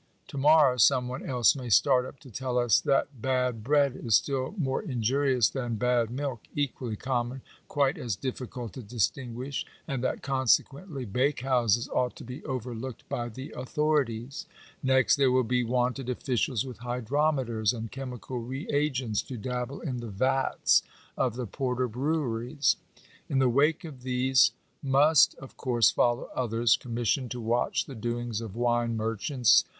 To 0.29 0.37
morrow 0.39 0.77
some 0.77 1.07
one 1.07 1.23
else 1.23 1.55
may 1.55 1.69
start 1.69 2.07
up 2.07 2.19
to 2.21 2.31
tell 2.31 2.57
us 2.57 2.79
that 2.81 3.21
bad 3.21 3.63
bread 3.63 3.95
is 3.95 4.15
still 4.15 4.55
more 4.57 4.81
injurious 4.81 5.49
than 5.51 5.75
bad 5.75 6.09
milk, 6.09 6.41
equally 6.55 6.95
common, 6.95 7.43
quite 7.67 7.99
as 7.99 8.17
diffi 8.17 8.17
Digitized 8.17 8.17
by 8.17 8.17
VjOOQIC 8.17 8.25
NATIONAL 8.25 8.31
EDUCATION. 8.31 8.49
387 8.49 8.49
cult 8.49 8.73
to 8.73 8.81
distinguish, 8.81 9.65
and 9.87 10.03
that, 10.03 10.21
consequently, 10.23 11.05
bakehouses 11.05 11.87
ought 11.89 12.15
to 12.15 12.23
be 12.23 12.43
overlooked 12.45 13.07
by 13.09 13.29
the 13.29 13.51
authorities. 13.51 14.47
Next 14.81 15.17
there 15.17 15.31
will 15.31 15.43
be 15.43 15.63
wanted 15.63 16.09
officials 16.09 16.65
with 16.65 16.79
hydrometers 16.79 17.71
and 17.71 17.87
ohemical 17.87 18.39
re 18.39 18.65
agents, 18.69 19.21
to 19.21 19.37
dabble 19.37 19.81
in 19.81 19.97
the 19.97 20.09
vats 20.09 20.81
of 21.15 21.35
the 21.35 21.45
porter 21.45 21.87
breweries. 21.87 22.77
In 23.29 23.37
the 23.37 23.49
wake 23.49 23.83
of 23.83 24.01
these 24.01 24.53
must, 24.81 25.35
of 25.35 25.55
course, 25.57 25.91
follow 25.91 26.27
others, 26.35 26.75
commissioned 26.75 27.29
to 27.29 27.39
watch 27.39 27.85
the 27.85 27.93
doings 27.93 28.41
of 28.41 28.55
wine 28.55 28.97
merchants. 28.97 29.63